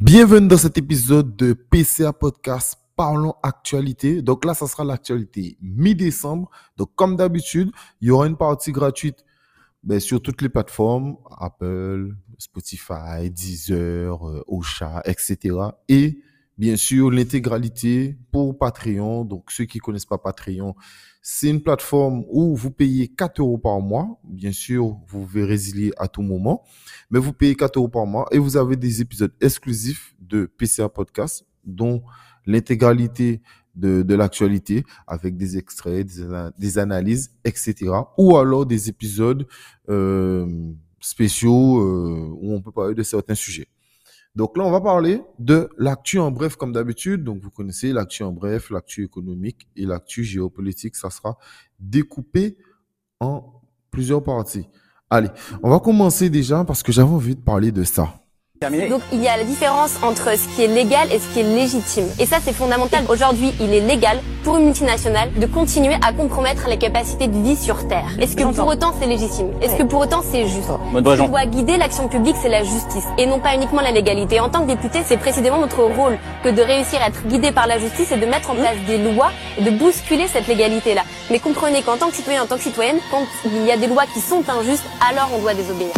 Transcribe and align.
Bienvenue 0.00 0.48
dans 0.48 0.56
cet 0.56 0.78
épisode 0.78 1.36
de 1.36 1.52
PCA 1.52 2.14
Podcast 2.14 2.78
Parlons 2.96 3.34
Actualité. 3.42 4.22
Donc 4.22 4.46
là, 4.46 4.54
ça 4.54 4.66
sera 4.66 4.82
l'actualité 4.82 5.58
mi-décembre. 5.60 6.50
Donc 6.78 6.94
comme 6.94 7.16
d'habitude, 7.16 7.70
il 8.00 8.08
y 8.08 8.10
aura 8.10 8.26
une 8.26 8.38
partie 8.38 8.72
gratuite 8.72 9.26
ben, 9.82 10.00
sur 10.00 10.22
toutes 10.22 10.40
les 10.40 10.48
plateformes, 10.48 11.18
Apple, 11.38 12.14
Spotify, 12.38 13.28
Deezer, 13.30 14.26
euh, 14.26 14.42
Ocha, 14.46 15.02
etc. 15.04 15.54
Et 15.90 16.22
bien 16.60 16.76
sûr, 16.76 17.10
l'intégralité 17.10 18.18
pour 18.30 18.58
Patreon. 18.58 19.24
Donc 19.24 19.50
ceux 19.50 19.64
qui 19.64 19.78
connaissent 19.78 20.04
pas 20.04 20.18
Patreon, 20.18 20.74
c'est 21.22 21.48
une 21.48 21.62
plateforme 21.62 22.24
où 22.28 22.54
vous 22.54 22.70
payez 22.70 23.08
4 23.08 23.40
euros 23.40 23.56
par 23.56 23.80
mois. 23.80 24.20
Bien 24.24 24.52
sûr, 24.52 24.84
vous 25.08 25.24
pouvez 25.24 25.42
résilier 25.44 25.90
à 25.96 26.06
tout 26.06 26.20
moment, 26.20 26.62
mais 27.10 27.18
vous 27.18 27.32
payez 27.32 27.54
4 27.54 27.78
euros 27.78 27.88
par 27.88 28.04
mois 28.04 28.28
et 28.30 28.38
vous 28.38 28.58
avez 28.58 28.76
des 28.76 29.00
épisodes 29.00 29.32
exclusifs 29.40 30.14
de 30.20 30.44
PCA 30.44 30.90
Podcast, 30.90 31.46
dont 31.64 32.02
l'intégralité 32.44 33.40
de, 33.74 34.02
de 34.02 34.14
l'actualité 34.14 34.84
avec 35.06 35.38
des 35.38 35.56
extraits, 35.56 36.06
des, 36.58 36.78
analyses, 36.78 37.30
etc. 37.42 37.90
Ou 38.18 38.36
alors 38.36 38.66
des 38.66 38.90
épisodes 38.90 39.46
euh, 39.88 40.46
spéciaux 41.00 41.80
euh, 41.80 42.28
où 42.38 42.52
on 42.52 42.60
peut 42.60 42.72
parler 42.72 42.94
de 42.94 43.02
certains 43.02 43.34
sujets. 43.34 43.68
Donc 44.36 44.56
là, 44.56 44.64
on 44.64 44.70
va 44.70 44.80
parler 44.80 45.22
de 45.38 45.68
l'actu 45.76 46.18
en 46.18 46.30
bref, 46.30 46.56
comme 46.56 46.72
d'habitude. 46.72 47.24
Donc, 47.24 47.42
vous 47.42 47.50
connaissez 47.50 47.92
l'actu 47.92 48.22
en 48.22 48.32
bref, 48.32 48.70
l'actu 48.70 49.04
économique 49.04 49.68
et 49.76 49.84
l'actu 49.84 50.24
géopolitique. 50.24 50.96
Ça 50.96 51.10
sera 51.10 51.36
découpé 51.78 52.56
en 53.18 53.60
plusieurs 53.90 54.22
parties. 54.22 54.68
Allez, 55.10 55.28
on 55.62 55.70
va 55.70 55.80
commencer 55.80 56.30
déjà 56.30 56.64
parce 56.64 56.82
que 56.82 56.92
j'avais 56.92 57.10
envie 57.10 57.34
de 57.34 57.40
parler 57.40 57.72
de 57.72 57.82
ça. 57.82 58.20
Donc 58.62 59.00
il 59.10 59.22
y 59.22 59.26
a 59.26 59.38
la 59.38 59.44
différence 59.44 59.92
entre 60.02 60.36
ce 60.36 60.46
qui 60.54 60.64
est 60.64 60.66
légal 60.66 61.10
et 61.10 61.18
ce 61.18 61.26
qui 61.32 61.40
est 61.40 61.44
légitime. 61.44 62.04
Et 62.18 62.26
ça 62.26 62.36
c'est 62.44 62.52
fondamental. 62.52 63.04
Aujourd'hui, 63.08 63.54
il 63.58 63.72
est 63.72 63.80
légal 63.80 64.20
pour 64.44 64.58
une 64.58 64.66
multinationale 64.66 65.32
de 65.32 65.46
continuer 65.46 65.94
à 66.06 66.12
compromettre 66.12 66.68
les 66.68 66.76
capacités 66.76 67.26
de 67.26 67.38
vie 67.38 67.56
sur 67.56 67.88
Terre. 67.88 68.04
Est-ce 68.20 68.36
que 68.36 68.42
pour 68.42 68.66
autant 68.66 68.92
c'est 69.00 69.06
légitime? 69.06 69.46
Est-ce 69.62 69.76
que 69.76 69.84
pour 69.84 70.00
autant 70.00 70.20
c'est 70.30 70.46
juste? 70.46 70.68
Ce 70.68 71.22
qui 71.22 71.28
doit 71.28 71.46
guider 71.46 71.78
l'action 71.78 72.06
publique, 72.08 72.36
c'est 72.42 72.50
la 72.50 72.62
justice 72.62 73.06
et 73.16 73.24
non 73.24 73.38
pas 73.38 73.54
uniquement 73.54 73.80
la 73.80 73.92
légalité. 73.92 74.40
En 74.40 74.50
tant 74.50 74.60
que 74.60 74.66
député, 74.66 74.98
c'est 75.06 75.16
précisément 75.16 75.56
notre 75.56 75.82
rôle 75.82 76.18
que 76.44 76.50
de 76.50 76.60
réussir 76.60 77.00
à 77.00 77.08
être 77.08 77.26
guidé 77.28 77.52
par 77.52 77.66
la 77.66 77.78
justice 77.78 78.12
et 78.12 78.18
de 78.18 78.26
mettre 78.26 78.50
en 78.50 78.56
place 78.56 78.76
des 78.86 78.98
lois 78.98 79.30
et 79.58 79.62
de 79.62 79.70
bousculer 79.70 80.26
cette 80.28 80.48
légalité-là. 80.48 81.04
Mais 81.30 81.38
comprenez 81.38 81.80
qu'en 81.80 81.96
tant 81.96 82.10
que 82.10 82.16
citoyen, 82.16 82.42
en 82.42 82.46
tant 82.46 82.56
que 82.56 82.62
citoyenne, 82.64 82.98
quand 83.10 83.24
il 83.46 83.64
y 83.64 83.72
a 83.72 83.78
des 83.78 83.86
lois 83.86 84.04
qui 84.12 84.20
sont 84.20 84.42
injustes, 84.50 84.84
alors 85.10 85.30
on 85.34 85.40
doit 85.40 85.54
désobéir. 85.54 85.94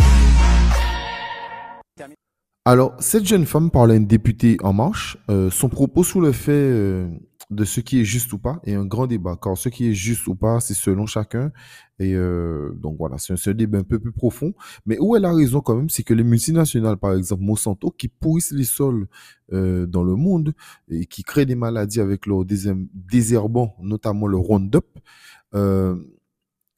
Alors, 2.65 2.95
cette 3.01 3.27
jeune 3.27 3.45
femme 3.45 3.73
parlait 3.73 3.95
à 3.95 3.97
une 3.97 4.07
députée 4.07 4.57
En 4.63 4.73
Marche. 4.73 5.19
Euh, 5.29 5.51
son 5.51 5.69
propos 5.69 6.05
sous 6.05 6.21
le 6.21 6.31
fait 6.31 6.53
euh, 6.53 7.09
de 7.51 7.65
ce 7.65 7.81
qui 7.81 8.01
est 8.01 8.05
juste 8.05 8.33
ou 8.33 8.39
pas 8.39 8.61
est 8.63 8.75
un 8.75 8.87
grand 8.87 9.09
débat. 9.09 9.37
Car 9.43 9.59
ce 9.59 9.69
qui 9.69 9.89
est 9.89 9.95
juste 9.95 10.29
ou 10.29 10.37
pas, 10.37 10.61
c'est 10.61 10.75
selon 10.75 11.07
chacun. 11.07 11.51
Et 11.99 12.15
euh, 12.15 12.71
donc 12.77 12.99
voilà, 12.99 13.19
c'est 13.19 13.33
un, 13.33 13.53
débat 13.53 13.79
un 13.79 13.83
peu 13.83 13.99
plus 13.99 14.13
profond. 14.13 14.55
Mais 14.87 14.97
où 15.01 15.17
elle 15.17 15.25
a 15.25 15.35
raison 15.35 15.61
quand 15.61 15.75
même, 15.75 15.91
c'est 15.91 16.05
que 16.05 16.15
les 16.15 16.23
multinationales, 16.23 16.99
par 16.99 17.15
exemple 17.15 17.43
Monsanto, 17.43 17.91
qui 17.91 18.07
pourrissent 18.07 18.53
les 18.53 18.63
sols 18.65 19.09
dans 19.51 20.05
le 20.05 20.15
monde 20.15 20.55
et 20.89 21.05
qui 21.05 21.25
créent 21.25 21.45
des 21.45 21.57
maladies 21.57 22.01
avec 22.01 22.27
leur 22.27 22.45
désherbant, 22.45 23.77
notamment 23.83 24.29
le 24.29 24.37
Roundup, 24.39 24.87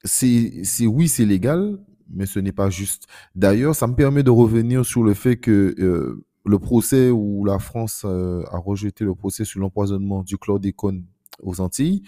c'est 0.03 0.87
oui, 0.87 1.09
c'est 1.09 1.27
légal, 1.27 1.79
mais 2.11 2.27
ce 2.27 2.39
n'est 2.39 2.53
pas 2.53 2.71
juste. 2.71 3.07
D'ailleurs, 3.35 3.75
ça 3.75 3.87
me 3.87 3.95
permet 3.95 4.23
de 4.23 4.31
revenir 4.31 4.85
sur 4.85 5.03
le 5.03 5.15
fait 5.15 5.37
que 5.37 5.75
euh, 5.79 6.25
le 6.45 6.59
procès 6.59 7.11
où 7.11 7.45
la 7.45 7.59
France 7.59 8.03
euh, 8.05 8.43
a 8.51 8.59
rejeté 8.59 9.05
le 9.05 9.15
procès 9.15 9.45
sur 9.45 9.61
l'empoisonnement 9.61 10.23
du 10.23 10.37
chlordécone 10.37 11.05
aux 11.43 11.61
Antilles. 11.61 12.03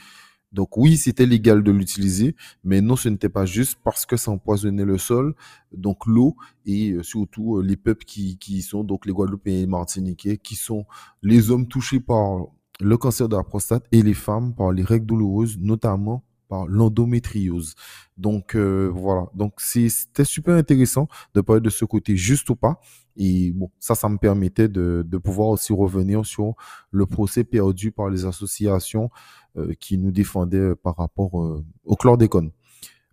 Donc 0.53 0.77
oui, 0.77 0.97
c'était 0.97 1.27
légal 1.27 1.63
de 1.63 1.73
l'utiliser, 1.73 2.37
mais 2.65 2.81
non, 2.81 2.97
ce 2.97 3.09
n'était 3.09 3.29
pas 3.29 3.45
juste 3.47 3.79
parce 3.83 4.07
que 4.07 4.17
ça 4.17 4.31
empoisonnait 4.31 4.85
le 4.85 4.97
sol, 4.97 5.35
donc 5.73 6.07
l'eau 6.07 6.37
et 6.65 6.93
euh, 6.93 7.03
surtout 7.03 7.61
les 7.61 7.77
peuples 7.77 8.05
qui, 8.05 8.39
qui 8.39 8.63
sont 8.63 8.85
donc 8.85 9.07
les 9.07 9.13
Guadeloupéens 9.13 9.57
et 9.57 9.61
les 9.61 9.67
Martiniquais, 9.67 10.39
qui 10.39 10.55
sont 10.55 10.87
les 11.23 11.51
hommes 11.51 11.67
touchés 11.67 12.01
par 12.01 12.47
le 12.81 12.97
cancer 12.97 13.29
de 13.29 13.37
la 13.37 13.43
prostate 13.43 13.87
et 13.93 14.03
les 14.03 14.15
femmes 14.15 14.55
par 14.55 14.73
les 14.73 14.83
règles 14.83 15.07
douloureuses, 15.07 15.59
notamment 15.59 16.23
par 16.49 16.67
l'endométriose. 16.67 17.75
Donc 18.17 18.55
euh, 18.55 18.91
voilà, 18.93 19.27
donc 19.35 19.55
c'était 19.59 20.25
super 20.25 20.55
intéressant 20.55 21.09
de 21.35 21.41
parler 21.41 21.61
de 21.61 21.71
ce 21.71 21.85
côté 21.85 22.17
juste 22.17 22.49
ou 22.51 22.57
pas. 22.57 22.81
Et 23.17 23.53
bon, 23.53 23.71
ça, 23.79 23.95
ça 23.95 24.09
me 24.09 24.19
permettait 24.19 24.69
de, 24.69 25.05
de 25.07 25.19
pouvoir 25.19 25.49
aussi 25.49 25.73
revenir 25.73 26.27
sur 26.27 26.55
le 26.91 27.07
procès 27.07 27.45
perdu 27.45 27.91
par 27.91 28.11
les 28.11 28.27
associations 28.27 29.11
euh, 29.57 29.73
qui 29.81 29.97
nous 29.97 30.11
défendaient 30.11 30.75
par 30.77 30.97
rapport 30.97 31.43
euh, 31.43 31.65
au 31.85 31.97
chlordécone. 31.97 32.51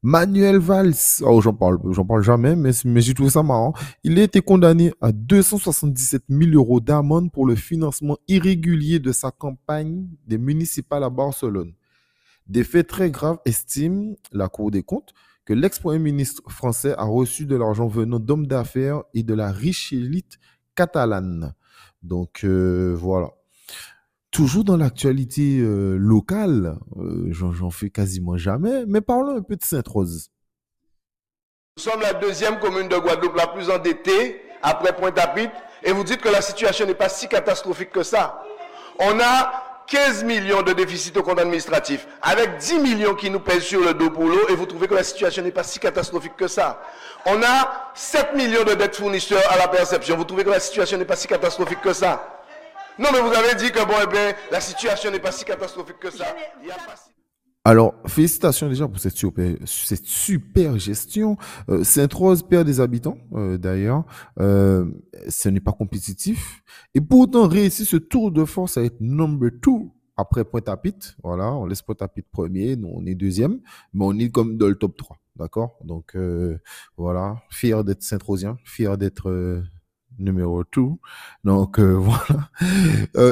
Manuel 0.05 0.57
Valls, 0.57 1.21
oh, 1.21 1.39
j'en 1.39 1.53
parle, 1.53 1.79
j'en 1.91 2.03
parle 2.03 2.23
jamais, 2.23 2.57
mais, 2.57 2.71
mais 2.83 2.99
j'ai 2.99 3.13
trouvé 3.13 3.29
ça 3.29 3.41
marrant. 3.41 3.73
Il 4.03 4.19
a 4.19 4.23
été 4.23 4.41
condamné 4.41 4.91
à 4.99 5.13
277 5.13 6.23
000 6.27 6.51
euros 6.51 6.81
d'amende 6.81 7.31
pour 7.31 7.45
le 7.45 7.55
financement 7.55 8.17
irrégulier 8.27 8.99
de 8.99 9.13
sa 9.13 9.31
campagne 9.31 10.05
des 10.27 10.37
municipales 10.37 11.05
à 11.05 11.09
Barcelone. 11.09 11.71
Des 12.47 12.63
faits 12.63 12.87
très 12.87 13.09
graves 13.09 13.39
estiment 13.45 14.15
la 14.31 14.49
Cour 14.49 14.71
des 14.71 14.83
comptes 14.83 15.13
que 15.45 15.53
l'ex-premier 15.53 15.99
ministre 15.99 16.41
français 16.49 16.93
a 16.97 17.03
reçu 17.03 17.45
de 17.45 17.55
l'argent 17.55 17.87
venant 17.87 18.19
d'hommes 18.19 18.47
d'affaires 18.47 19.03
et 19.13 19.23
de 19.23 19.33
la 19.33 19.51
riche 19.51 19.91
élite 19.91 20.39
catalane. 20.75 21.53
Donc 22.01 22.43
euh, 22.43 22.95
voilà. 22.97 23.31
Toujours 24.31 24.63
dans 24.63 24.77
l'actualité 24.77 25.59
euh, 25.59 25.95
locale, 25.95 26.79
euh, 26.97 27.27
j'en 27.31 27.69
fais 27.69 27.89
quasiment 27.89 28.35
jamais, 28.35 28.83
mais 28.87 29.01
parlons 29.01 29.37
un 29.37 29.43
peu 29.43 29.55
de 29.55 29.63
Sainte-Rose. 29.63 30.29
Nous 31.77 31.83
sommes 31.83 32.01
la 32.01 32.13
deuxième 32.13 32.59
commune 32.59 32.87
de 32.87 32.97
Guadeloupe 32.97 33.35
la 33.35 33.47
plus 33.47 33.69
endettée 33.69 34.41
après 34.61 34.95
Pointe-à-Pitre 34.95 35.53
et 35.83 35.91
vous 35.91 36.03
dites 36.03 36.21
que 36.21 36.29
la 36.29 36.41
situation 36.41 36.85
n'est 36.85 36.95
pas 36.95 37.09
si 37.09 37.27
catastrophique 37.27 37.91
que 37.91 38.03
ça. 38.03 38.41
On 38.99 39.19
a 39.19 39.72
15 39.87 40.23
millions 40.23 40.61
de 40.61 40.73
déficit 40.73 41.15
au 41.17 41.23
compte 41.23 41.39
administratif, 41.39 42.07
avec 42.21 42.57
10 42.57 42.79
millions 42.79 43.15
qui 43.15 43.29
nous 43.29 43.39
pèsent 43.39 43.63
sur 43.63 43.81
le 43.81 43.93
dos 43.93 44.09
pour 44.09 44.25
l'eau, 44.25 44.47
et 44.49 44.55
vous 44.55 44.65
trouvez 44.65 44.87
que 44.87 44.95
la 44.95 45.03
situation 45.03 45.43
n'est 45.43 45.51
pas 45.51 45.63
si 45.63 45.79
catastrophique 45.79 46.35
que 46.35 46.47
ça. 46.47 46.81
On 47.25 47.41
a 47.43 47.91
7 47.93 48.35
millions 48.35 48.63
de 48.63 48.73
dettes 48.73 48.95
fournisseurs 48.95 49.43
à 49.51 49.57
la 49.57 49.67
perception, 49.67 50.17
vous 50.17 50.25
trouvez 50.25 50.43
que 50.43 50.49
la 50.49 50.59
situation 50.59 50.97
n'est 50.97 51.05
pas 51.05 51.15
si 51.15 51.27
catastrophique 51.27 51.81
que 51.81 51.93
ça? 51.93 52.41
Non, 52.97 53.09
mais 53.11 53.21
vous 53.21 53.33
avez 53.33 53.55
dit 53.55 53.71
que 53.71 53.83
bon, 53.83 53.95
eh 54.03 54.07
bien, 54.07 54.33
la 54.51 54.61
situation 54.61 55.09
n'est 55.09 55.19
pas 55.19 55.31
si 55.31 55.45
catastrophique 55.45 55.99
que 55.99 56.11
ça. 56.11 56.25
Il 56.63 56.71
a 56.71 56.75
pas 56.75 56.95
alors, 57.65 57.93
félicitations 58.07 58.67
déjà 58.67 58.89
pour 58.89 58.99
cette 58.99 59.15
super, 59.15 59.55
cette 59.65 60.05
super 60.05 60.77
gestion. 60.77 61.37
Euh, 61.69 61.85
Sainte-Rose 61.85 62.43
perd 62.43 62.65
des 62.67 62.81
habitants, 62.81 63.17
euh, 63.35 63.57
d'ailleurs. 63.57 64.03
Euh, 64.41 64.85
ce 65.29 65.47
n'est 65.47 65.61
pas 65.61 65.71
compétitif. 65.71 66.61
Et 66.93 66.99
pourtant, 66.99 67.47
réussit 67.47 67.87
ce 67.87 67.95
tour 67.95 68.31
de 68.31 68.43
force 68.43 68.75
à 68.75 68.83
être 68.83 68.99
number 68.99 69.49
two 69.61 69.93
après 70.17 70.43
Pointe-à-Pitre. 70.43 71.15
Voilà, 71.23 71.53
on 71.53 71.65
laisse 71.65 71.81
Pointe-à-Pitre 71.81 72.27
premier, 72.33 72.75
nous 72.75 72.91
on 72.93 73.05
est 73.05 73.15
deuxième, 73.15 73.61
mais 73.93 74.03
on 74.03 74.19
est 74.19 74.29
comme 74.29 74.57
dans 74.57 74.67
le 74.67 74.75
top 74.75 74.97
3. 74.97 75.17
D'accord? 75.37 75.77
Donc, 75.85 76.17
euh, 76.17 76.57
voilà, 76.97 77.41
fier 77.49 77.85
d'être 77.85 78.03
Saint-Rosien, 78.03 78.57
fier 78.65 78.97
d'être 78.97 79.63
numéro 80.19 80.63
2. 80.65 80.81
Donc, 81.45 81.79
voilà. 81.79 82.49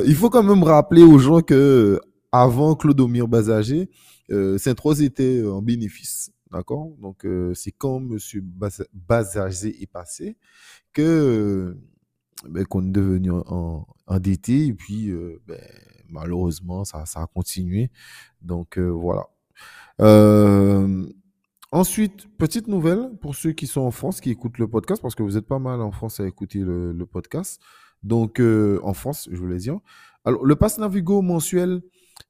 il 0.06 0.16
faut 0.16 0.30
quand 0.30 0.44
même 0.44 0.64
rappeler 0.64 1.04
aux 1.04 1.20
gens 1.20 1.42
que 1.42 2.00
avant 2.32 2.76
Clodomir 2.76 3.28
Bazager, 3.28 3.90
euh, 4.32 4.58
Sainte-Rose 4.58 5.02
était 5.02 5.40
euh, 5.40 5.54
en 5.54 5.62
bénéfice. 5.62 6.32
D'accord? 6.52 6.92
Donc, 7.02 7.26
euh, 7.26 7.54
c'est 7.54 7.72
quand 7.72 7.98
M. 7.98 8.18
Bazazé 8.94 9.82
est 9.82 9.92
passé 9.92 10.38
que 10.94 11.78
ben, 12.50 12.66
qu'on 12.66 12.86
est 12.86 12.92
devenu 12.92 13.32
endetté 14.08 14.66
et 14.66 14.74
puis 14.74 15.14
ben, 15.48 15.62
malheureusement, 16.10 16.84
ça, 16.84 17.06
ça 17.06 17.22
a 17.22 17.28
continué. 17.28 17.90
Donc, 18.42 18.78
voilà. 18.78 19.28
Ensuite, 21.72 22.28
petite 22.38 22.68
nouvelle 22.68 23.12
pour 23.22 23.36
ceux 23.36 23.54
qui 23.54 23.66
sont 23.66 23.80
en 23.80 23.92
France, 23.92 24.20
qui 24.20 24.30
écoutent 24.30 24.58
le 24.58 24.68
podcast, 24.68 25.02
parce 25.02 25.16
que 25.16 25.24
vous 25.24 25.38
êtes 25.38 25.48
pas 25.48 25.60
mal 25.60 25.80
en 25.82 25.92
France 25.92 26.20
à 26.20 26.28
écouter 26.28 26.60
le, 26.60 26.92
le 26.92 27.06
podcast. 27.06 27.62
Donc, 28.04 28.42
en 28.42 28.94
France, 28.94 29.30
je 29.32 29.38
voulais 29.38 29.58
dire. 29.58 29.80
Alors, 30.26 30.46
le 30.46 30.56
pass 30.58 30.80
Navigo 30.80 31.22
mensuel, 31.22 31.82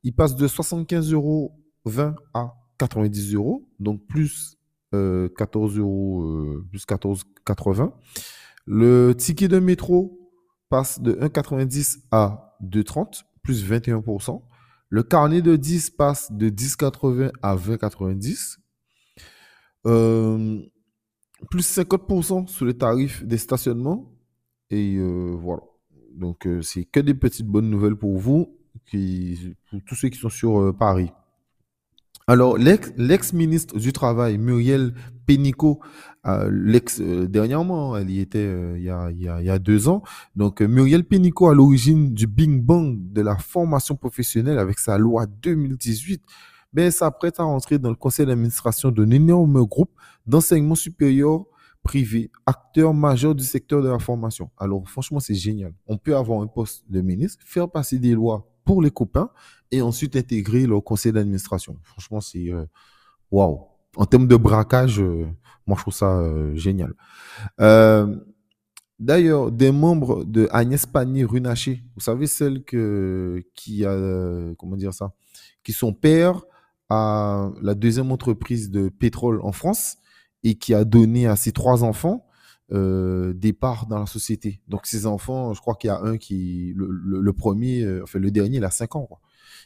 il 0.03 0.13
passe 0.13 0.35
de 0.35 0.47
75 0.47 1.13
euros 1.13 1.53
20 1.85 2.15
à 2.33 2.53
90 2.77 3.35
euros, 3.35 3.67
donc 3.79 4.05
plus 4.07 4.57
14 4.91 5.77
euh, 5.77 5.81
euros, 5.81 6.23
euh, 6.23 6.65
plus 6.69 6.85
14,80. 6.85 7.91
Le 8.65 9.13
ticket 9.13 9.47
de 9.47 9.59
métro 9.59 10.31
passe 10.69 11.01
de 11.01 11.13
1,90 11.13 11.99
à 12.11 12.57
2,30, 12.63 13.23
plus 13.43 13.69
21%. 13.69 14.41
Le 14.89 15.03
carnet 15.03 15.41
de 15.41 15.55
10 15.55 15.91
passe 15.91 16.31
de 16.31 16.49
10,80 16.49 17.31
à 17.41 17.55
20,90. 17.55 18.57
Euh, 19.87 20.61
plus 21.49 21.77
50% 21.77 22.47
sur 22.47 22.65
les 22.65 22.77
tarifs 22.77 23.23
des 23.23 23.37
stationnements. 23.37 24.13
Et 24.69 24.99
voilà. 24.99 25.61
Donc, 26.15 26.45
euh, 26.45 26.61
c'est 26.61 26.85
que 26.85 26.99
des 26.99 27.13
petites 27.13 27.47
bonnes 27.47 27.69
nouvelles 27.69 27.95
pour 27.95 28.17
vous, 28.17 28.57
pour 29.69 29.81
tous 29.85 29.95
ceux 29.95 30.09
qui 30.09 30.17
sont 30.17 30.29
sur 30.29 30.59
euh, 30.59 30.73
Paris. 30.73 31.11
Alors, 32.27 32.57
l'ex- 32.57 32.93
l'ex-ministre 32.97 33.77
du 33.77 33.91
Travail, 33.91 34.37
Muriel 34.37 34.93
Pénicaud, 35.25 35.79
euh, 36.27 36.79
euh, 36.99 37.27
dernièrement, 37.27 37.97
elle 37.97 38.09
y 38.09 38.19
était 38.19 38.49
il 38.77 38.83
y 38.83 38.89
a, 39.49 39.59
deux 39.59 39.89
ans. 39.89 40.03
Donc, 40.35 40.61
Muriel 40.61 41.03
Pénicaud, 41.03 41.49
à 41.49 41.55
l'origine 41.55 42.13
du 42.13 42.27
Bing 42.27 42.61
Bang 42.61 43.11
de 43.11 43.21
la 43.21 43.37
formation 43.37 43.95
professionnelle 43.95 44.59
avec 44.59 44.79
sa 44.79 44.97
loi 44.97 45.25
2018, 45.25 46.21
ben, 46.73 46.89
s'apprête 46.91 47.39
à 47.39 47.43
rentrer 47.43 47.79
dans 47.79 47.89
le 47.89 47.95
conseil 47.95 48.25
d'administration 48.25 48.91
d'un 48.91 49.09
énorme 49.09 49.65
groupe 49.65 49.91
d'enseignement 50.25 50.75
supérieur 50.75 51.45
privé, 51.83 52.31
acteur 52.45 52.93
majeur 52.93 53.35
du 53.35 53.43
secteur 53.43 53.81
de 53.81 53.89
la 53.89 53.99
formation. 53.99 54.51
Alors, 54.57 54.87
franchement, 54.87 55.19
c'est 55.19 55.35
génial. 55.35 55.73
On 55.87 55.97
peut 55.97 56.15
avoir 56.15 56.41
un 56.41 56.47
poste 56.47 56.83
de 56.89 57.01
ministre, 57.01 57.43
faire 57.45 57.69
passer 57.69 57.99
des 57.99 58.13
lois 58.13 58.50
pour 58.65 58.81
les 58.81 58.91
copains 58.91 59.29
et 59.71 59.81
ensuite 59.81 60.15
intégrer 60.15 60.65
le 60.65 60.79
conseil 60.81 61.11
d'administration. 61.11 61.77
Franchement, 61.83 62.21
c'est 62.21 62.51
euh, 62.51 62.65
waouh. 63.31 63.61
En 63.95 64.05
termes 64.05 64.27
de 64.27 64.35
braquage, 64.35 64.99
euh, 64.99 65.25
moi, 65.67 65.77
je 65.77 65.81
trouve 65.81 65.93
ça 65.93 66.19
euh, 66.19 66.55
génial. 66.55 66.93
D'ailleurs, 68.99 69.51
des 69.51 69.71
membres 69.71 70.23
de 70.25 70.47
Agnès 70.51 70.85
Pannier-Runacher, 70.85 71.83
vous 71.95 72.01
savez, 72.01 72.27
celle 72.27 72.63
qui 72.63 73.83
a, 73.83 74.53
comment 74.59 74.75
dire 74.77 74.93
ça, 74.93 75.13
qui 75.63 75.71
sont 75.73 75.91
pères 75.91 76.43
à 76.87 77.49
la 77.63 77.73
deuxième 77.73 78.11
entreprise 78.11 78.69
de 78.69 78.89
pétrole 78.89 79.41
en 79.41 79.51
France 79.53 79.97
et 80.43 80.53
qui 80.53 80.75
a 80.75 80.83
donné 80.83 81.25
à 81.25 81.35
ses 81.35 81.51
trois 81.51 81.83
enfants 81.83 82.27
euh, 82.73 83.33
des 83.33 83.53
parts 83.53 83.85
dans 83.87 83.99
la 83.99 84.05
société. 84.05 84.61
Donc, 84.67 84.85
ces 84.85 85.05
enfants, 85.05 85.53
je 85.53 85.59
crois 85.61 85.75
qu'il 85.75 85.89
y 85.89 85.91
a 85.91 85.99
un 86.01 86.17
qui, 86.17 86.73
le, 86.75 86.87
le- 86.89 87.21
le 87.21 87.33
premier, 87.33 87.83
euh, 87.83 88.01
enfin, 88.03 88.19
le 88.19 88.31
dernier, 88.31 88.57
il 88.57 88.63
a 88.65 88.71
cinq 88.71 88.95
ans, 88.95 89.05
quoi. 89.05 89.19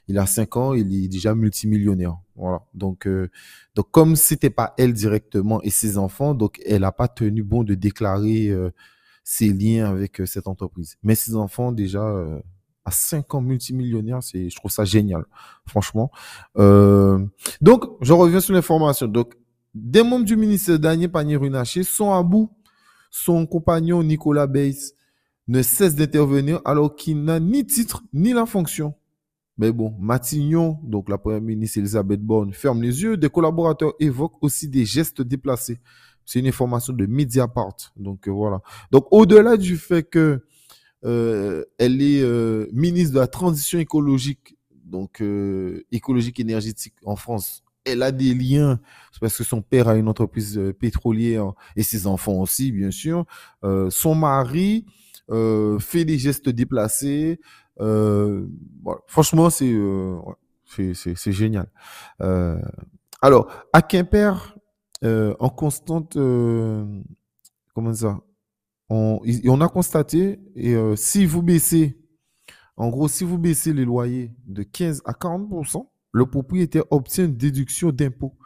Il 0.08 0.18
a 0.20 0.26
cinq 0.26 0.56
ans, 0.58 0.74
il 0.74 1.06
est 1.06 1.08
déjà 1.08 1.34
multimillionnaire. 1.36 2.18
Voilà. 2.36 2.62
Donc, 2.74 3.08
euh, 3.08 3.30
donc 3.76 3.90
comme 3.92 4.16
c'était 4.16 4.50
pas 4.52 4.74
elle 4.78 4.94
directement 4.94 5.62
et 5.64 5.70
ses 5.72 5.98
enfants, 5.98 6.34
donc 6.36 6.60
elle 6.66 6.82
n'a 6.82 6.92
pas 6.92 7.08
tenu 7.08 7.42
bon 7.44 7.64
de 7.64 7.74
déclarer 7.76 8.50
euh, 8.50 8.70
ses 9.24 9.52
liens 9.52 9.90
avec 9.90 10.22
euh, 10.22 10.26
cette 10.28 10.48
entreprise. 10.48 10.98
Mais 11.02 11.16
ses 11.16 11.36
enfants 11.36 11.72
déjà 11.72 12.04
à 12.88 12.92
5 12.92 13.34
ans 13.34 13.42
multimillionnaires, 13.42 14.22
c'est, 14.22 14.48
je 14.50 14.56
trouve 14.56 14.70
ça 14.70 14.86
génial, 14.86 15.26
franchement. 15.66 16.12
Euh, 16.58 17.26
donc, 17.62 17.86
je 18.02 18.14
reviens 18.14 18.40
sur 18.40 18.54
l'information. 18.54 19.08
Donc, 19.08 19.34
des 19.74 20.04
membres 20.04 20.26
du 20.26 20.38
ministère 20.38 20.78
Daniel 20.78 21.10
Pannier-Runacher 21.12 21.82
sont 21.84 22.12
à 22.14 22.22
bout. 22.22 22.52
Son 23.18 23.46
compagnon 23.46 24.04
Nicolas 24.04 24.46
Bays 24.46 24.92
ne 25.48 25.62
cesse 25.62 25.96
d'intervenir 25.96 26.60
alors 26.66 26.98
qu'il 26.98 27.24
n'a 27.24 27.40
ni 27.40 27.66
titre 27.66 28.04
ni 28.12 28.34
la 28.34 28.46
fonction. 28.46 28.94
Mais 29.58 29.72
bon, 29.72 29.96
Matignon, 30.02 30.80
donc 30.84 31.08
la 31.08 31.18
première 31.18 31.40
ministre 31.40 31.78
Elisabeth 31.78 32.20
Borne, 32.20 32.52
ferme 32.52 32.82
les 32.82 33.04
yeux. 33.04 33.16
Des 33.16 33.30
collaborateurs 33.30 33.94
évoquent 34.02 34.44
aussi 34.44 34.68
des 34.68 34.84
gestes 34.84 35.22
déplacés. 35.22 35.80
C'est 36.26 36.40
une 36.40 36.48
information 36.48 36.92
de 36.92 37.06
Mediapart. 37.06 37.78
Donc 37.96 38.28
euh, 38.28 38.32
voilà. 38.32 38.62
Donc 38.92 39.08
au-delà 39.12 39.56
du 39.56 39.78
fait 39.78 40.04
que 40.04 40.44
euh, 41.06 41.64
elle 41.78 42.02
est 42.02 42.22
euh, 42.22 42.68
ministre 42.74 43.14
de 43.14 43.20
la 43.20 43.28
transition 43.28 43.80
écologique, 43.80 44.58
donc 44.84 45.22
euh, 45.22 45.86
écologique 45.94 46.42
énergétique 46.42 46.96
en 47.06 47.16
France. 47.16 47.64
Elle 47.86 48.02
a 48.04 48.12
des 48.12 48.34
liens 48.34 48.80
parce 49.22 49.38
que 49.38 49.44
son 49.44 49.62
père 49.62 49.88
a 49.88 49.96
une 49.96 50.08
entreprise 50.08 50.58
euh, 50.58 50.74
pétrolière 50.74 51.54
et 51.76 51.84
ses 51.84 52.08
enfants 52.08 52.42
aussi, 52.42 52.72
bien 52.72 52.92
sûr. 52.92 53.26
Euh, 53.64 53.90
son 53.90 54.16
mari 54.16 54.86
euh, 55.30 55.80
fait 55.80 56.04
des 56.06 56.18
gestes 56.18 56.50
déplacés. 56.50 57.40
Euh. 57.80 58.48
Franchement, 59.08 59.50
c'est 59.50 59.74
ouais, 59.76 60.94
c'est- 60.94 61.32
génial. 61.32 61.68
Alors, 63.22 63.48
à 63.74 63.82
Quimper, 63.82 64.56
en 65.04 65.50
constante, 65.50 66.14
comment 66.14 67.94
ça, 67.94 68.20
on, 68.90 69.62
a 69.62 69.68
constaté, 69.68 70.40
et 70.56 70.76
si 70.96 71.26
vous 71.26 71.42
baissez, 71.42 71.98
en 72.78 72.90
gros, 72.90 73.08
si 73.08 73.24
vous 73.24 73.38
baissez 73.38 73.74
les 73.74 73.86
loyers 73.86 74.32
de 74.46 74.64
15 74.64 75.02
à 75.06 75.14
40%, 75.14 75.90
le 76.16 76.26
propriétaire 76.26 76.84
obtient 76.92 77.26
une 77.26 77.36
déduction 77.36 77.92
d'impôt 77.92 78.38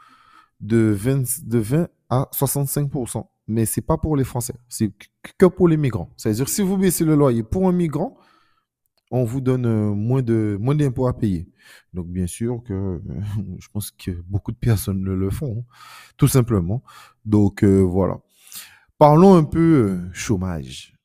de 0.59 0.77
20, 0.77 1.45
de 1.47 1.59
20 1.59 1.87
à 2.09 2.27
65%. 2.33 3.27
Mais 3.47 3.65
c'est 3.65 3.81
pas 3.81 3.97
pour 3.97 4.15
les 4.15 4.23
Français, 4.23 4.55
c'est 4.67 4.91
que 5.37 5.45
pour 5.45 5.67
les 5.67 5.77
migrants. 5.77 6.11
C'est-à-dire, 6.17 6.49
si 6.49 6.63
vous 6.63 6.77
baissez 6.77 7.05
le 7.05 7.15
loyer 7.15 7.43
pour 7.43 7.67
un 7.67 7.71
migrant, 7.71 8.17
on 9.11 9.23
vous 9.23 9.39
donne 9.39 9.67
euh, 9.67 9.93
moins 9.93 10.75
d'impôts 10.75 11.07
à 11.07 11.15
payer. 11.15 11.47
Donc 11.93 12.07
bien 12.07 12.25
sûr 12.25 12.63
que 12.63 12.73
euh, 12.73 12.99
je 13.59 13.67
pense 13.71 13.91
que 13.91 14.11
beaucoup 14.27 14.51
de 14.51 14.57
personnes 14.57 15.03
le, 15.03 15.29
font, 15.29 15.59
hein, 15.59 15.73
tout 16.17 16.27
simplement. 16.27 16.83
Donc 17.25 17.63
euh, 17.63 17.81
voilà. 17.81 18.19
Parlons 18.97 19.35
un 19.35 19.43
peu 19.43 19.99
chômage. 20.11 20.98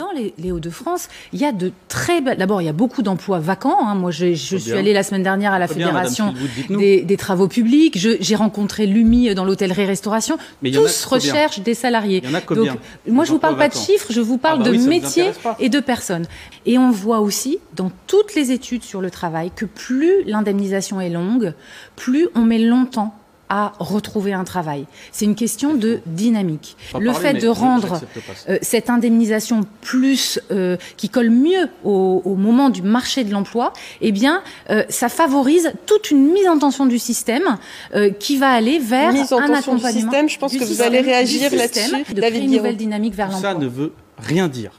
Dans 0.00 0.12
les, 0.12 0.32
les 0.38 0.52
Hauts-de-France, 0.52 1.08
il 1.32 1.40
y 1.40 1.44
a 1.44 1.50
de 1.50 1.72
très 1.88 2.20
belles- 2.20 2.38
D'abord, 2.38 2.62
il 2.62 2.66
y 2.66 2.68
a 2.68 2.72
beaucoup 2.72 3.02
d'emplois 3.02 3.40
vacants. 3.40 3.84
hein. 3.84 3.96
Moi, 3.96 4.12
je, 4.12 4.32
suis 4.32 4.70
allée 4.70 4.92
la 4.92 5.02
semaine 5.02 5.24
dernière 5.24 5.52
à 5.52 5.58
la 5.58 5.66
bien, 5.66 5.74
Fédération 5.74 6.32
Philwood, 6.36 6.78
des, 6.78 7.02
des 7.02 7.16
travaux 7.16 7.48
publics. 7.48 7.98
J'ai 7.98 8.34
rencontré 8.36 8.86
l'UMI 8.86 9.34
dans 9.34 9.44
l'hôtellerie-restauration. 9.44 10.38
Tous 10.72 11.04
recherchent 11.06 11.58
des 11.58 11.74
salariés. 11.74 12.20
Il 12.22 12.30
y 12.30 12.32
en 12.32 12.38
a 12.38 12.40
Donc, 12.42 12.78
moi, 13.08 13.24
je 13.24 13.30
vous 13.32 13.38
Des 13.38 13.40
parle 13.40 13.56
pas 13.56 13.68
de 13.68 13.74
chiffres, 13.74 14.12
je 14.12 14.20
vous 14.20 14.38
parle 14.38 14.58
Ah 14.60 14.62
bah 14.62 14.70
de 14.70 14.76
oui, 14.76 14.78
vous 14.78 14.88
métiers 14.88 15.32
et 15.58 15.68
de 15.68 15.80
personnes. 15.80 16.26
Et 16.64 16.78
on 16.78 16.92
voit 16.92 17.18
aussi 17.18 17.58
dans 17.74 17.90
toutes 18.06 18.36
les 18.36 18.52
études 18.52 18.84
sur 18.84 19.00
le 19.00 19.10
travail 19.10 19.50
que 19.50 19.64
plus 19.64 20.22
l'indemnisation 20.26 21.00
est 21.00 21.10
longue, 21.10 21.54
plus 21.96 22.28
on 22.36 22.42
met 22.42 22.60
longtemps 22.60 23.16
à 23.48 23.72
retrouver 23.78 24.32
un 24.32 24.44
travail. 24.44 24.86
C'est 25.12 25.24
une 25.24 25.34
question 25.34 25.74
de 25.74 26.00
dynamique. 26.06 26.76
Pas 26.92 26.98
Le 26.98 27.12
parler, 27.12 27.32
fait 27.32 27.34
de 27.40 27.48
rendre 27.48 28.00
euh, 28.48 28.58
cette 28.62 28.90
indemnisation 28.90 29.62
plus 29.80 30.38
euh, 30.50 30.76
qui 30.96 31.08
colle 31.08 31.30
mieux 31.30 31.68
au, 31.84 32.22
au 32.24 32.34
moment 32.34 32.70
du 32.70 32.82
marché 32.82 33.24
de 33.24 33.32
l'emploi, 33.32 33.72
eh 34.00 34.12
bien, 34.12 34.42
euh, 34.70 34.82
ça 34.88 35.08
favorise 35.08 35.72
toute 35.86 36.10
une 36.10 36.30
mise 36.32 36.46
en 36.48 36.58
tension 36.58 36.86
du 36.86 36.98
système 36.98 37.56
euh, 37.94 38.10
qui 38.10 38.36
va 38.36 38.50
aller 38.50 38.78
vers 38.78 39.12
Mise 39.12 39.32
en 39.32 39.38
un 39.38 39.46
tension 39.46 39.74
du 39.74 39.78
accompagnement 39.80 40.00
système, 40.10 40.28
je 40.28 40.38
pense 40.38 40.52
du 40.52 40.58
que 40.58 40.64
vous 40.64 40.68
système, 40.68 40.88
allez 40.92 41.02
du 41.02 41.08
réagir 41.08 41.50
là-dessus, 41.54 42.14
de 42.14 42.20
créer 42.20 42.40
une 42.44 42.50
nouvelle 42.50 42.76
dynamique 42.76 43.14
vers 43.14 43.30
Tout 43.30 43.40
ça 43.40 43.52
l'emploi. 43.52 43.64
ne 43.64 43.68
veut 43.70 43.92
rien 44.18 44.48
dire. 44.48 44.72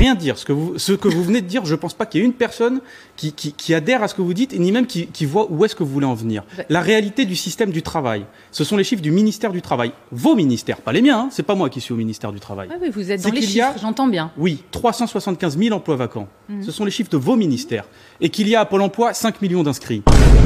Rien 0.00 0.14
dire. 0.14 0.38
Ce 0.38 0.44
que 0.46 0.52
vous, 0.52 0.78
ce 0.78 0.92
que 0.92 1.08
vous 1.08 1.22
venez 1.22 1.40
de 1.42 1.46
dire, 1.46 1.64
je 1.64 1.74
pense 1.74 1.92
pas 1.94 2.06
qu'il 2.06 2.20
y 2.20 2.22
ait 2.22 2.26
une 2.26 2.32
personne 2.32 2.80
qui, 3.16 3.32
qui, 3.32 3.52
qui 3.52 3.74
adhère 3.74 4.02
à 4.02 4.08
ce 4.08 4.14
que 4.14 4.22
vous 4.22 4.32
dites, 4.34 4.58
ni 4.58 4.72
même 4.72 4.86
qui, 4.86 5.06
qui 5.08 5.26
voit 5.26 5.46
où 5.50 5.62
est-ce 5.64 5.74
que 5.76 5.82
vous 5.82 5.92
voulez 5.92 6.06
en 6.06 6.14
venir. 6.14 6.42
La 6.70 6.80
réalité 6.80 7.26
du 7.26 7.36
système 7.36 7.70
du 7.70 7.82
travail, 7.82 8.24
ce 8.50 8.64
sont 8.64 8.76
les 8.78 8.84
chiffres 8.84 9.02
du 9.02 9.10
ministère 9.10 9.52
du 9.52 9.60
Travail. 9.62 9.92
Vos 10.10 10.34
ministères, 10.34 10.78
pas 10.78 10.92
les 10.92 11.02
miens, 11.02 11.18
hein, 11.24 11.28
c'est 11.30 11.42
pas 11.42 11.54
moi 11.54 11.68
qui 11.68 11.80
suis 11.80 11.92
au 11.92 11.96
ministère 11.96 12.32
du 12.32 12.40
Travail. 12.40 12.68
Ah 12.72 12.76
oui, 12.80 12.88
vous 12.90 13.10
êtes 13.12 13.22
dans 13.22 13.30
les 13.30 13.42
chiffres, 13.42 13.74
j'entends 13.80 14.08
bien. 14.08 14.30
Oui, 14.38 14.62
375 14.70 15.58
000 15.58 15.76
emplois 15.76 15.96
vacants. 15.96 16.28
Mhm. 16.48 16.62
Ce 16.62 16.72
sont 16.72 16.84
les 16.86 16.90
chiffres 16.90 17.10
de 17.10 17.16
vos 17.18 17.36
ministères. 17.36 17.84
Et 18.22 18.30
qu'il 18.30 18.48
y 18.48 18.54
a 18.56 18.60
à 18.60 18.64
Pôle 18.64 18.80
emploi 18.82 19.12
5 19.12 19.42
millions 19.42 19.62
d'inscrits. 19.62 20.02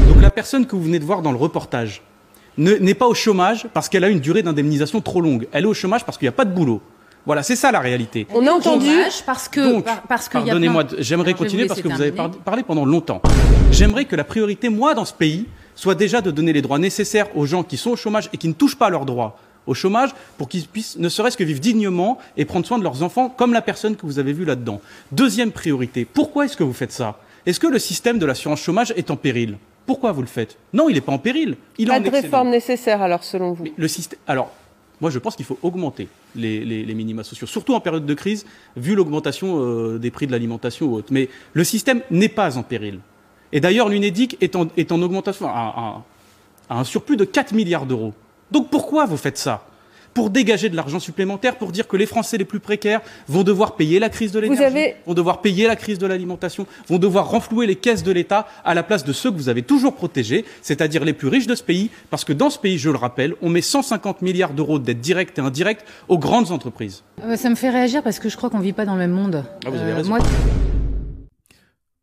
Donc 0.09 0.21
la 0.21 0.31
personne 0.31 0.67
que 0.67 0.75
vous 0.75 0.83
venez 0.83 0.99
de 0.99 1.05
voir 1.05 1.23
dans 1.23 1.31
le 1.33 1.39
reportage 1.39 2.03
ne- 2.59 2.75
n'est 2.75 2.95
pas 2.95 3.07
au 3.07 3.15
chômage 3.15 3.67
parce 3.73 3.89
qu'elle 3.89 4.05
a 4.05 4.09
une 4.09 4.21
durée 4.21 4.43
d'indemnisation 4.43 5.01
trop 5.01 5.21
longue. 5.21 5.47
Elle 5.53 5.65
est 5.65 5.69
au 5.69 5.75
chômage 5.75 6.05
parce 6.05 6.19
qu'il 6.19 6.27
n'y 6.27 6.31
a 6.31 6.33
pas 6.33 6.45
de 6.45 6.53
boulot. 6.55 6.83
Voilà, 7.27 7.43
c'est 7.43 7.57
ça 7.57 7.73
la 7.73 7.81
réalité. 7.81 8.27
On 8.35 8.47
a 8.47 8.51
entendu. 8.51 8.87
Parce 9.25 9.49
que 9.49 9.61
Donc, 9.61 9.85
par- 9.85 10.03
parce 10.03 10.29
Pardonnez-moi, 10.29 10.85
plein- 10.85 10.97
j'aimerais 11.01 11.35
continuer 11.35 11.67
parce 11.67 11.81
que 11.81 11.89
vous 11.89 12.01
avez 12.01 12.13
parlé 12.45 12.63
pendant 12.63 12.85
longtemps. 12.85 13.23
J'aimerais 13.71 14.05
que 14.05 14.15
la 14.17 14.25
priorité, 14.25 14.69
moi, 14.69 14.95
dans 14.95 15.05
ce 15.07 15.15
pays, 15.15 15.47
soit 15.75 15.95
déjà 15.95 16.21
de 16.21 16.31
donner 16.31 16.53
les 16.53 16.61
droits 16.63 16.79
nécessaires 16.79 17.35
aux 17.37 17.47
gens 17.47 17.63
qui 17.63 17.77
sont 17.77 17.91
au 17.93 17.97
chômage 17.97 18.29
et 18.33 18.37
qui 18.37 18.47
ne 18.49 18.53
touchent 18.53 18.77
pas 18.77 18.91
leurs 18.91 19.07
droits 19.07 19.39
au 19.67 19.73
chômage 19.73 20.11
pour 20.37 20.49
qu'ils 20.51 20.67
puissent 20.69 20.97
ne 20.99 21.09
serait-ce 21.09 21.37
que 21.39 21.45
vivre 21.45 21.59
dignement 21.61 22.19
et 22.37 22.45
prendre 22.45 22.67
soin 22.67 22.79
de 22.79 22.85
leurs 22.85 23.03
enfants 23.03 23.31
comme 23.31 23.55
la 23.55 23.63
personne 23.63 23.97
que 23.97 24.05
vous 24.05 24.19
avez 24.19 24.35
vue 24.35 24.45
là-dedans. 24.45 24.81
Deuxième 25.11 25.51
priorité, 25.51 26.05
pourquoi 26.05 26.45
est-ce 26.45 26.57
que 26.59 26.63
vous 26.65 26.75
faites 26.75 26.93
ça? 26.93 27.17
Est-ce 27.47 27.59
que 27.59 27.67
le 27.67 27.79
système 27.79 28.19
de 28.19 28.27
l'assurance 28.27 28.61
chômage 28.61 28.93
est 28.97 29.11
en 29.11 29.17
péril? 29.17 29.57
Pourquoi 29.87 30.13
vous 30.13 30.21
le 30.21 30.27
faites? 30.29 30.57
Non, 30.75 30.89
il 30.91 30.95
n'est 30.95 31.01
pas 31.01 31.13
en 31.13 31.19
péril. 31.19 31.57
Il 31.79 31.87
est 31.89 31.91
Pas 31.91 31.97
en 31.97 32.01
de 32.01 32.07
excellent. 32.07 32.23
réforme 32.23 32.51
nécessaire 32.51 33.03
alors 33.03 33.25
selon 33.25 33.53
vous? 33.55 33.65
Mais 33.65 33.73
le 33.77 33.89
système. 33.89 34.19
Alors, 34.27 34.51
moi, 35.05 35.11
je 35.11 35.19
pense 35.19 35.37
qu'il 35.37 35.45
faut 35.45 35.59
augmenter 35.61 36.09
les, 36.35 36.65
les- 36.65 36.95
minima 36.95 37.25
sociaux, 37.25 37.47
surtout 37.47 37.75
en 37.75 37.81
période 37.81 38.07
de 38.07 38.15
crise, 38.15 38.47
vu 38.75 38.95
l'augmentation 38.95 39.59
euh, 39.61 39.99
des 39.99 40.11
prix 40.11 40.27
de 40.27 40.33
l'alimentation 40.33 40.87
ou 40.87 40.95
autre. 40.95 41.09
Mais 41.11 41.29
le 41.53 41.63
système 41.63 42.01
n'est 42.11 42.31
pas 42.31 42.57
en 42.57 42.63
péril. 42.63 43.01
Et 43.53 43.61
d'ailleurs, 43.61 43.91
l'UNEDIC 43.91 44.39
est 44.41 44.57
en, 44.57 45.03
augmentation 45.03 45.47
à 45.47 46.03
un 46.71 46.85
surplus 46.85 47.19
de 47.19 47.27
4 47.27 47.53
milliards 47.53 47.85
d'euros. 47.85 48.15
Donc 48.51 48.71
pourquoi 48.71 49.05
vous 49.05 49.19
faites 49.19 49.37
ça? 49.37 49.67
Pour 50.15 50.31
dégager 50.31 50.69
de 50.69 50.77
l'argent 50.77 51.01
supplémentaire, 51.01 51.57
pour 51.59 51.73
dire 51.73 51.89
que 51.89 51.97
les 51.97 52.07
Français 52.07 52.39
les 52.39 52.45
plus 52.45 52.61
précaires 52.61 53.01
vont 53.29 53.43
devoir 53.43 53.75
payer 53.77 53.99
la 53.99 54.09
crise 54.09 54.31
de 54.33 54.39
l'énergie, 54.39 54.63
avez- 54.65 54.95
vont 55.07 55.15
devoir 55.15 55.41
payer 55.43 55.67
la 55.67 55.75
crise 55.77 55.99
de 55.99 56.07
l'alimentation, 56.07 56.67
vont 56.89 56.99
devoir 56.99 57.29
renflouer 57.29 57.67
les 57.67 57.75
caisses 57.77 58.05
de 58.05 58.13
l'État 58.13 58.47
à 58.65 58.75
la 58.75 58.83
place 58.85 59.05
de 59.05 59.13
ceux 59.13 59.31
que 59.33 59.37
vous 59.37 59.49
avez 59.49 59.63
toujours 59.63 59.95
protégés, 59.95 60.45
c'est-à-dire 60.63 61.05
les 61.05 61.13
plus 61.13 61.29
riches 61.29 61.47
de 61.49 61.55
ce 61.57 61.63
pays, 61.65 61.91
parce 62.11 62.25
que 62.25 62.33
dans 62.33 62.49
ce 62.51 62.59
pays, 62.59 62.79
je 62.79 62.91
le 62.91 62.97
rappelle, 62.97 63.35
on 63.43 63.49
met 63.51 63.61
150 63.61 64.23
milliards 64.23 64.53
d'euros 64.55 64.79
de 64.79 64.85
dettes 64.85 65.01
directes 65.01 65.39
et 65.39 65.43
indirectes 65.43 65.85
aux 66.09 66.19
grandes 66.19 66.53
entreprises. 66.53 67.03
Euh, 67.25 67.37
Ça 67.37 67.51
me 67.51 67.57
fait 67.57 67.71
réagir 67.71 68.03
parce 68.05 68.21
que 68.21 68.29
je 68.29 68.37
crois 68.37 68.51
qu'on 68.51 68.61
vit 68.61 68.73
pas 68.73 68.85
dans 68.87 68.93
le 68.95 69.01
même 69.01 69.11
monde. 69.13 69.45
Ah, 69.67 69.71
vous 69.71 69.77
avez 69.77 69.91
Euh, 69.93 69.97
raison. 69.97 70.11
moi, 70.11 70.19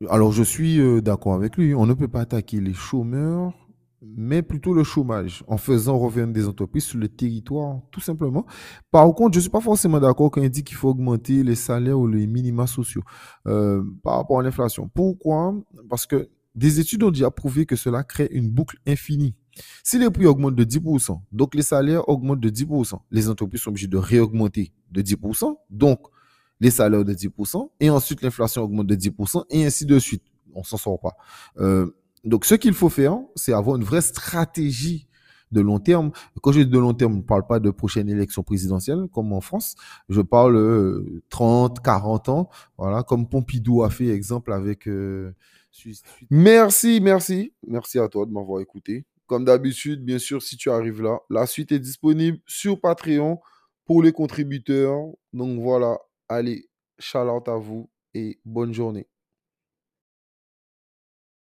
Alors, 0.09 0.31
je 0.31 0.43
suis 0.43 0.79
euh, 0.79 0.99
d'accord 1.01 1.35
avec 1.35 1.57
lui. 1.57 1.75
On 1.75 1.85
ne 1.85 1.93
peut 1.93 2.07
pas 2.07 2.21
attaquer 2.21 2.59
les 2.59 2.73
chômeurs, 2.73 3.53
mais 4.01 4.41
plutôt 4.41 4.73
le 4.73 4.83
chômage, 4.83 5.43
en 5.47 5.57
faisant 5.57 5.97
revenir 5.97 6.27
des 6.27 6.47
entreprises 6.47 6.85
sur 6.85 6.97
le 6.97 7.07
territoire, 7.07 7.81
tout 7.91 8.01
simplement. 8.01 8.45
Par 8.89 9.05
contre, 9.13 9.33
je 9.33 9.39
ne 9.39 9.41
suis 9.41 9.49
pas 9.49 9.61
forcément 9.61 9.99
d'accord 9.99 10.31
quand 10.31 10.41
il 10.41 10.49
dit 10.49 10.63
qu'il 10.63 10.77
faut 10.77 10.89
augmenter 10.89 11.43
les 11.43 11.55
salaires 11.55 11.99
ou 11.99 12.07
les 12.07 12.25
minima 12.25 12.65
sociaux 12.67 13.03
euh, 13.47 13.83
par 14.03 14.17
rapport 14.17 14.39
à 14.39 14.43
l'inflation. 14.43 14.89
Pourquoi? 14.93 15.55
Parce 15.89 16.07
que 16.07 16.29
des 16.55 16.79
études 16.79 17.03
ont 17.03 17.11
déjà 17.11 17.31
prouvé 17.31 17.65
que 17.65 17.75
cela 17.75 18.03
crée 18.03 18.27
une 18.31 18.49
boucle 18.49 18.77
infinie. 18.87 19.35
Si 19.83 19.99
les 19.99 20.09
prix 20.09 20.25
augmentent 20.25 20.55
de 20.55 20.63
10%, 20.63 21.19
donc 21.31 21.55
les 21.55 21.61
salaires 21.61 22.07
augmentent 22.09 22.39
de 22.39 22.49
10%, 22.49 22.99
les 23.11 23.29
entreprises 23.29 23.61
sont 23.61 23.69
obligées 23.69 23.87
de 23.87 23.97
réaugmenter 23.97 24.73
de 24.91 25.01
10%, 25.01 25.55
donc 25.69 25.99
les 26.59 26.71
salaires 26.71 27.05
de 27.05 27.13
10%, 27.13 27.69
et 27.79 27.89
ensuite 27.89 28.21
l'inflation 28.21 28.63
augmente 28.63 28.87
de 28.87 28.95
10%, 28.95 29.45
et 29.49 29.65
ainsi 29.65 29.85
de 29.85 29.99
suite. 29.99 30.23
On 30.53 30.63
s'en 30.63 30.77
sort 30.77 30.99
pas. 30.99 31.15
Euh, 31.59 31.89
donc, 32.23 32.45
ce 32.45 32.55
qu'il 32.55 32.73
faut 32.73 32.89
faire, 32.89 33.17
c'est 33.35 33.53
avoir 33.53 33.77
une 33.77 33.83
vraie 33.83 34.01
stratégie 34.01 35.07
de 35.51 35.59
long 35.61 35.79
terme. 35.79 36.11
Quand 36.41 36.51
je 36.51 36.61
dis 36.61 36.69
de 36.69 36.77
long 36.79 36.93
terme, 36.93 37.13
je 37.13 37.17
ne 37.17 37.23
parle 37.23 37.45
pas 37.45 37.59
de 37.59 37.71
prochaine 37.71 38.07
élection 38.09 38.43
présidentielle, 38.43 39.07
comme 39.11 39.33
en 39.33 39.41
France. 39.41 39.75
Je 40.07 40.21
parle 40.21 40.55
euh, 40.55 41.23
30, 41.29 41.81
40 41.81 42.29
ans, 42.29 42.49
voilà, 42.77 43.03
comme 43.03 43.27
Pompidou 43.27 43.83
a 43.83 43.89
fait, 43.89 44.07
exemple, 44.07 44.53
avec... 44.53 44.87
euh, 44.87 45.33
Merci, 46.29 46.99
merci. 47.01 47.53
Merci 47.67 47.99
à 47.99 48.07
toi 48.07 48.25
de 48.25 48.31
m'avoir 48.31 48.61
écouté. 48.61 49.05
Comme 49.25 49.45
d'habitude, 49.45 50.03
bien 50.03 50.19
sûr, 50.19 50.41
si 50.41 50.57
tu 50.57 50.69
arrives 50.69 51.01
là, 51.01 51.19
la 51.29 51.45
suite 51.47 51.71
est 51.71 51.79
disponible 51.79 52.39
sur 52.45 52.79
Patreon 52.79 53.39
pour 53.85 54.03
les 54.03 54.11
contributeurs. 54.11 54.99
Donc 55.33 55.59
voilà, 55.61 55.97
allez, 56.27 56.69
shout 56.99 57.19
out 57.19 57.47
à 57.47 57.55
vous 57.55 57.89
et 58.13 58.39
bonne 58.45 58.73
journée. 58.73 59.07